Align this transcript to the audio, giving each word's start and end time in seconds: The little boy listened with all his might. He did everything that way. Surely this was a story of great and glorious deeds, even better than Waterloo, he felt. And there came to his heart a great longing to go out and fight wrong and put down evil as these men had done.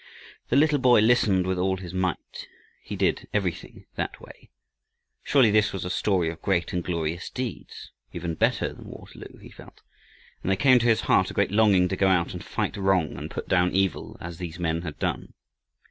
The 0.49 0.55
little 0.55 0.79
boy 0.79 0.99
listened 1.01 1.45
with 1.45 1.59
all 1.59 1.77
his 1.77 1.93
might. 1.93 2.47
He 2.81 2.95
did 2.95 3.27
everything 3.35 3.85
that 3.97 4.19
way. 4.19 4.49
Surely 5.21 5.51
this 5.51 5.71
was 5.71 5.85
a 5.85 5.91
story 5.91 6.31
of 6.31 6.41
great 6.41 6.73
and 6.73 6.83
glorious 6.83 7.29
deeds, 7.29 7.91
even 8.11 8.33
better 8.33 8.73
than 8.73 8.85
Waterloo, 8.87 9.37
he 9.37 9.51
felt. 9.51 9.81
And 10.41 10.49
there 10.49 10.57
came 10.57 10.79
to 10.79 10.87
his 10.87 11.01
heart 11.01 11.29
a 11.29 11.35
great 11.35 11.51
longing 11.51 11.87
to 11.87 11.95
go 11.95 12.07
out 12.07 12.33
and 12.33 12.43
fight 12.43 12.77
wrong 12.77 13.15
and 13.15 13.29
put 13.29 13.47
down 13.47 13.73
evil 13.73 14.17
as 14.19 14.39
these 14.39 14.57
men 14.57 14.81
had 14.81 14.97
done. 14.97 15.35